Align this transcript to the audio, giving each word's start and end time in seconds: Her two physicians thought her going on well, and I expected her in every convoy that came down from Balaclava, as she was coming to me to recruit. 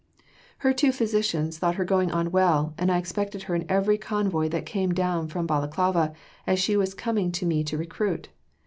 Her 0.65 0.73
two 0.73 0.91
physicians 0.91 1.59
thought 1.59 1.75
her 1.75 1.85
going 1.85 2.09
on 2.11 2.31
well, 2.31 2.73
and 2.75 2.91
I 2.91 2.97
expected 2.97 3.43
her 3.43 3.53
in 3.53 3.67
every 3.69 3.99
convoy 3.99 4.49
that 4.49 4.65
came 4.65 4.95
down 4.95 5.27
from 5.27 5.45
Balaclava, 5.45 6.15
as 6.47 6.57
she 6.57 6.75
was 6.75 6.95
coming 6.95 7.31
to 7.33 7.45
me 7.45 7.63
to 7.63 7.77
recruit. 7.77 8.29